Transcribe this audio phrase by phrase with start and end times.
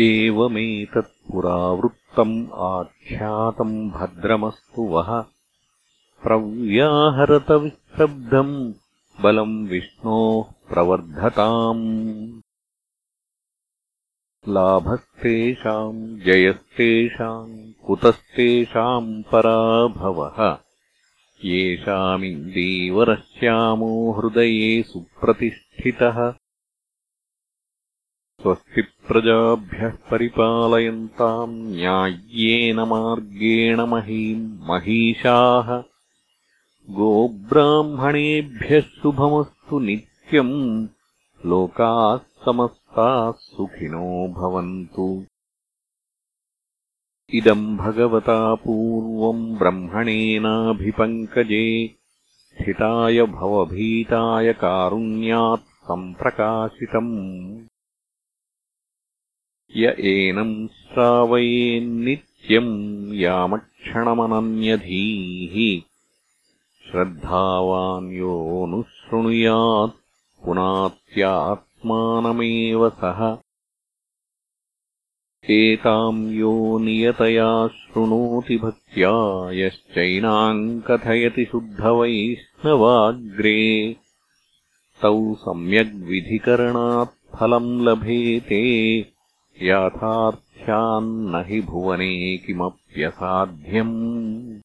[0.00, 5.24] एवमेतत्पुरावृत्तम् आख्यातम् भद्रमस्तु वः।
[6.22, 8.72] प्रव्याहरतविस्तब्धम्
[9.22, 12.40] बलम् विष्णोः प्रवर्धताम्।
[14.48, 20.58] लाभस्तेषाम् जयस्तेषाम् कुतस्तेषाम् पराभवः।
[21.44, 26.34] येषामिन्दीवरश्यामो हृदये सुप्रतिष्ठितः
[28.42, 35.82] स्वस्ति प्रजाभ्यः परिपालयन्ताम् न्याय्येन मार्गेण महीम् महिषाः।
[36.90, 40.88] गोब्राह्मणेभ्यः शुभमस्तु नित्यम्
[41.46, 45.24] लोकाः समस्ताः सुखिनो भवन्तु।
[47.34, 51.94] इदम् भगवता पूर्वम् ब्रह्मणेनाभिपङ्कजे
[52.54, 57.69] स्थिताय भवभीताय कारुण्यात् सम्प्रकाशितम्
[59.76, 65.82] य एनम् श्रावयेन्नित्यम् यामक्षणमनन्यधीः।
[66.90, 69.96] श्रद्धावान् योऽनुशृणुयात्
[70.44, 73.38] पुनात्यात्मानमेव सः।
[75.50, 83.96] एताम् यो नियतया शृणोति भक्त्या यश्चैनाम् कथयति शुद्धवैष्णवाग्रे।
[85.02, 89.00] तौ सम्यग्विधिकरणात् फलम् लभेते
[89.62, 94.60] याथार्थ्यान्न हि भुवने किमप्यसाध्यम्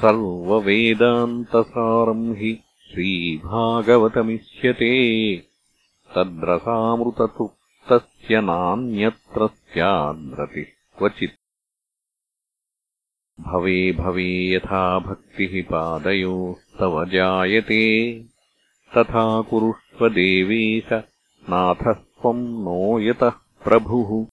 [0.00, 4.92] सर्ववेदान्तसारम् हि श्रीभागवतमिष्यते।
[6.16, 11.32] तद्रसामृततृप्तस्य नान्यत्र स्याद्रतिः क्वचित्।
[13.40, 18.24] भवे भवे यथा भक्तिः पादयोस्तव जायते।
[18.98, 21.02] तथा कुरुष्व देवेश
[21.50, 23.32] नाथः त्वम् नो यतः
[23.64, 24.26] प्रभुः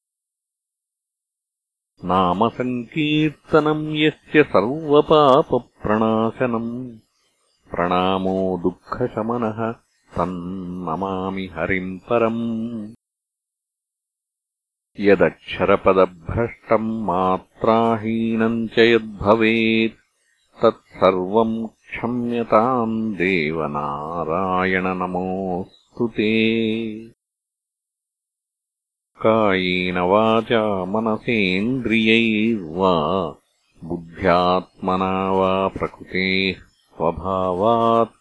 [2.05, 6.97] नामसङ्कीर्तनम् यस्य सर्वपापप्रणाशनम्।
[7.71, 9.75] प्रणामो दुःखशमनः
[10.17, 12.93] तन्नमामि हरिम् परम्।
[14.99, 19.99] यदक्षरपदभ्रष्टम् मात्राहीनम् च यद्भवेत्
[20.61, 26.31] तत्सर्वम् क्षम्यताम् देवनारायणनमोऽस्तु ते
[29.21, 32.93] कायेन वाचा मनसेन्द्रियैर्वा
[33.83, 38.15] बुद्ध्यात्मना वा प्रकृतेः स्वभावात्।